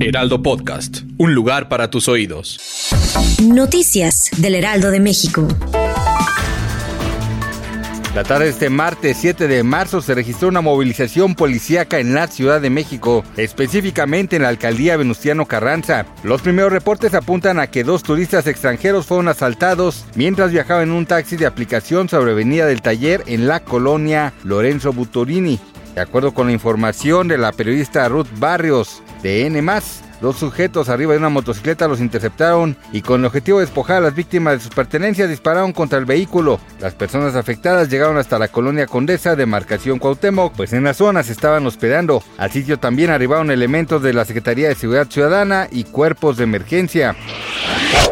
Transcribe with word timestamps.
Heraldo 0.00 0.40
Podcast, 0.44 1.00
un 1.16 1.34
lugar 1.34 1.68
para 1.68 1.90
tus 1.90 2.06
oídos. 2.06 2.60
Noticias 3.42 4.30
del 4.36 4.54
Heraldo 4.54 4.92
de 4.92 5.00
México. 5.00 5.48
La 8.14 8.22
tarde 8.22 8.44
de 8.44 8.50
este 8.50 8.70
martes 8.70 9.16
7 9.20 9.48
de 9.48 9.62
marzo 9.64 10.00
se 10.00 10.14
registró 10.14 10.48
una 10.48 10.60
movilización 10.60 11.34
policíaca 11.34 11.98
en 11.98 12.14
la 12.14 12.28
Ciudad 12.28 12.60
de 12.60 12.70
México, 12.70 13.24
específicamente 13.36 14.36
en 14.36 14.42
la 14.42 14.48
alcaldía 14.48 14.96
Venustiano 14.96 15.46
Carranza. 15.46 16.06
Los 16.22 16.42
primeros 16.42 16.72
reportes 16.72 17.14
apuntan 17.14 17.58
a 17.58 17.66
que 17.66 17.82
dos 17.82 18.04
turistas 18.04 18.46
extranjeros 18.46 19.06
fueron 19.06 19.26
asaltados 19.26 20.04
mientras 20.14 20.52
viajaban 20.52 20.84
en 20.84 20.94
un 20.94 21.06
taxi 21.06 21.36
de 21.36 21.46
aplicación 21.46 22.08
sobre 22.08 22.32
Avenida 22.32 22.66
del 22.66 22.82
Taller 22.82 23.24
en 23.26 23.48
la 23.48 23.60
colonia 23.60 24.32
Lorenzo 24.44 24.92
Butorini. 24.92 25.58
De 25.94 26.00
acuerdo 26.00 26.32
con 26.32 26.46
la 26.46 26.52
información 26.52 27.28
de 27.28 27.38
la 27.38 27.52
periodista 27.52 28.08
Ruth 28.08 28.28
Barrios 28.38 29.02
de 29.22 29.46
N+, 29.46 29.60
Dos 30.20 30.36
sujetos 30.36 30.88
arriba 30.88 31.12
de 31.12 31.18
una 31.18 31.28
motocicleta 31.28 31.86
los 31.86 32.00
interceptaron 32.00 32.76
y 32.92 33.02
con 33.02 33.20
el 33.20 33.26
objetivo 33.26 33.58
de 33.58 33.66
despojar 33.66 33.98
a 33.98 34.00
las 34.00 34.16
víctimas 34.16 34.54
de 34.54 34.60
sus 34.60 34.74
pertenencias 34.74 35.28
dispararon 35.28 35.72
contra 35.72 35.98
el 35.98 36.06
vehículo. 36.06 36.58
Las 36.80 36.94
personas 36.94 37.36
afectadas 37.36 37.88
llegaron 37.88 38.16
hasta 38.16 38.38
la 38.38 38.48
colonia 38.48 38.86
Condesa 38.86 39.36
de 39.36 39.46
Marcación 39.46 40.00
Cuauhtémoc, 40.00 40.54
pues 40.56 40.72
en 40.72 40.82
la 40.82 40.94
zona 40.94 41.22
se 41.22 41.32
estaban 41.32 41.64
hospedando. 41.66 42.22
Al 42.36 42.50
sitio 42.50 42.80
también 42.80 43.10
arribaron 43.10 43.52
elementos 43.52 44.02
de 44.02 44.12
la 44.12 44.24
Secretaría 44.24 44.68
de 44.68 44.74
Seguridad 44.74 45.08
Ciudadana 45.08 45.68
y 45.70 45.84
cuerpos 45.84 46.36
de 46.36 46.44
emergencia. 46.44 47.14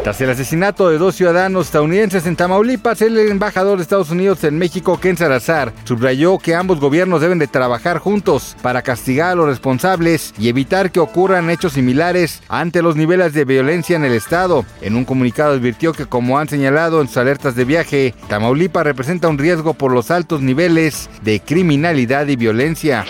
Tras 0.07 0.21
el 0.21 0.29
asesinato 0.29 0.89
de 0.89 0.97
dos 0.97 1.15
ciudadanos 1.15 1.65
estadounidenses 1.65 2.25
en 2.27 2.37
Tamaulipas, 2.37 3.01
el 3.01 3.19
embajador 3.29 3.75
de 3.75 3.83
Estados 3.83 4.09
Unidos 4.09 4.41
en 4.45 4.57
México, 4.57 4.97
Ken 5.01 5.17
Salazar, 5.17 5.73
subrayó 5.83 6.37
que 6.37 6.55
ambos 6.55 6.79
gobiernos 6.79 7.19
deben 7.19 7.39
de 7.39 7.47
trabajar 7.47 7.97
juntos 7.97 8.55
para 8.61 8.83
castigar 8.83 9.31
a 9.31 9.35
los 9.35 9.47
responsables 9.47 10.33
y 10.39 10.47
evitar 10.47 10.93
que 10.93 11.01
ocurran 11.01 11.49
hechos 11.49 11.73
similares 11.73 12.41
ante 12.47 12.81
los 12.81 12.95
niveles 12.95 13.33
de 13.33 13.43
violencia 13.43 13.97
en 13.97 14.05
el 14.05 14.13
Estado. 14.13 14.63
En 14.79 14.95
un 14.95 15.03
comunicado 15.03 15.55
advirtió 15.55 15.91
que, 15.91 16.05
como 16.05 16.39
han 16.39 16.47
señalado 16.47 17.01
en 17.01 17.09
sus 17.09 17.17
alertas 17.17 17.55
de 17.55 17.65
viaje, 17.65 18.15
Tamaulipas 18.29 18.85
representa 18.85 19.27
un 19.27 19.37
riesgo 19.37 19.73
por 19.73 19.91
los 19.91 20.09
altos 20.09 20.39
niveles 20.39 21.09
de 21.21 21.41
criminalidad 21.41 22.27
y 22.27 22.37
violencia. 22.37 23.03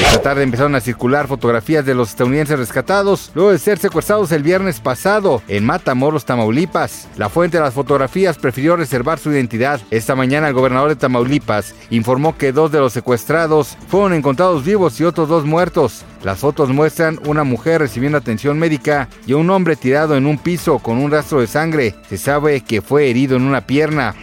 Esta 0.00 0.22
tarde 0.22 0.44
empezaron 0.44 0.76
a 0.76 0.80
circular 0.80 1.26
fotografías 1.26 1.84
de 1.84 1.94
los 1.94 2.10
estadounidenses 2.10 2.58
rescatados 2.58 3.32
luego 3.34 3.50
de 3.50 3.58
ser 3.58 3.78
secuestrados 3.78 4.30
el 4.30 4.44
viernes 4.44 4.78
pasado 4.78 5.42
en 5.48 5.66
Matamoros, 5.66 6.24
Tamaulipas. 6.24 7.08
La 7.16 7.28
fuente 7.28 7.56
de 7.56 7.64
las 7.64 7.74
fotografías 7.74 8.38
prefirió 8.38 8.76
reservar 8.76 9.18
su 9.18 9.32
identidad. 9.32 9.80
Esta 9.90 10.14
mañana 10.14 10.48
el 10.48 10.54
gobernador 10.54 10.90
de 10.90 10.96
Tamaulipas 10.96 11.74
informó 11.90 12.38
que 12.38 12.52
dos 12.52 12.70
de 12.70 12.78
los 12.78 12.92
secuestrados 12.92 13.76
fueron 13.88 14.14
encontrados 14.14 14.64
vivos 14.64 15.00
y 15.00 15.04
otros 15.04 15.28
dos 15.28 15.44
muertos. 15.44 16.04
Las 16.22 16.38
fotos 16.40 16.70
muestran 16.70 17.20
una 17.26 17.44
mujer 17.44 17.80
recibiendo 17.80 18.18
atención 18.18 18.58
médica 18.58 19.08
y 19.26 19.34
un 19.34 19.50
hombre 19.50 19.76
tirado 19.76 20.16
en 20.16 20.26
un 20.26 20.38
piso 20.38 20.78
con 20.80 20.98
un 20.98 21.10
rastro 21.10 21.40
de 21.40 21.46
sangre. 21.46 21.94
Se 22.08 22.18
sabe 22.18 22.60
que 22.62 22.82
fue 22.82 23.08
herido 23.08 23.36
en 23.36 23.42
una 23.42 23.66
pierna. 23.66 24.14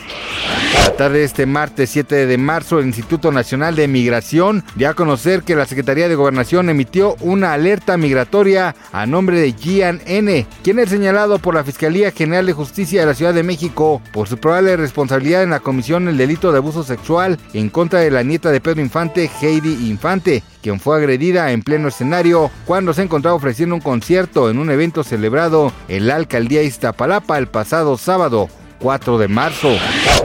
La 0.85 0.95
tarde 0.95 1.19
de 1.19 1.23
este 1.25 1.45
martes 1.45 1.89
7 1.89 2.27
de 2.27 2.37
marzo, 2.37 2.79
el 2.79 2.85
Instituto 2.85 3.31
Nacional 3.31 3.75
de 3.75 3.87
Migración 3.87 4.63
dio 4.75 4.89
a 4.89 4.93
conocer 4.93 5.43
que 5.43 5.55
la 5.55 5.65
Secretaría 5.65 6.07
de 6.07 6.15
Gobernación 6.15 6.69
emitió 6.69 7.15
una 7.21 7.53
alerta 7.53 7.97
migratoria 7.97 8.75
a 8.91 9.05
nombre 9.05 9.39
de 9.39 9.53
Gian 9.53 10.01
N., 10.05 10.45
quien 10.63 10.79
es 10.79 10.89
señalado 10.89 11.39
por 11.39 11.55
la 11.55 11.63
Fiscalía 11.63 12.11
General 12.11 12.45
de 12.45 12.53
Justicia 12.53 13.01
de 13.01 13.07
la 13.07 13.13
Ciudad 13.13 13.33
de 13.33 13.43
México 13.43 14.01
por 14.11 14.27
su 14.27 14.37
probable 14.37 14.77
responsabilidad 14.77 15.43
en 15.43 15.49
la 15.49 15.59
comisión 15.59 16.05
del 16.05 16.17
delito 16.17 16.51
de 16.51 16.59
abuso 16.59 16.83
sexual 16.83 17.39
en 17.53 17.69
contra 17.69 17.99
de 17.99 18.11
la 18.11 18.23
nieta 18.23 18.51
de 18.51 18.61
Pedro 18.61 18.81
Infante, 18.81 19.29
Heidi 19.41 19.89
Infante, 19.89 20.43
quien 20.61 20.79
fue 20.79 20.97
agredida 20.97 21.51
en 21.51 21.61
pleno 21.85 21.89
escenario 21.89 22.51
cuando 22.65 22.93
se 22.93 23.03
encontraba 23.03 23.35
ofreciendo 23.35 23.75
un 23.75 23.81
concierto 23.81 24.49
en 24.49 24.57
un 24.57 24.69
evento 24.69 25.03
celebrado 25.03 25.71
en 25.87 26.07
la 26.07 26.15
alcaldía 26.15 26.63
Iztapalapa 26.63 27.37
el 27.37 27.47
pasado 27.47 27.97
sábado 27.97 28.49
4 28.79 29.17
de 29.17 29.27
marzo. 29.27 29.69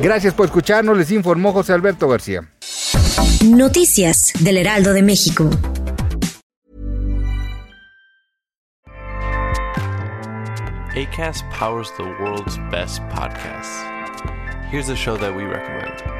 Gracias 0.03 0.35
por 0.35 0.47
escucharnos, 0.47 0.97
les 0.97 1.11
informó 1.11 1.53
José 1.53 1.73
Alberto 1.73 2.09
García. 2.09 2.49
Noticias 3.45 4.33
del 4.41 4.57
Heraldo 4.59 4.93
de 4.93 5.03
México. 5.03 5.51
ACAST 10.97 11.45
powers 11.51 11.91
the 11.97 12.03
world's 12.21 12.59
best 12.71 13.01
podcasts. 13.11 13.85
Here's 14.71 14.89
a 14.89 14.97
show 14.97 15.17
that 15.17 15.35
we 15.35 15.45
recommend. 15.45 16.20